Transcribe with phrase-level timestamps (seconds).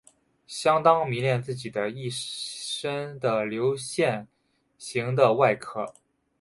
[0.47, 4.27] 相当迷恋自己的一身的流线
[4.79, 5.93] 型的外壳。